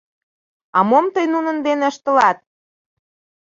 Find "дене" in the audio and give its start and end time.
1.67-1.85